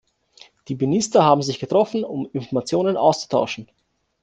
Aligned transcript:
Die 0.67 0.73
Minister 0.75 1.23
haben 1.23 1.43
sich 1.43 1.59
getroffen, 1.59 2.03
um 2.03 2.27
Informationen 2.33 2.97
auszutauschen. 2.97 3.69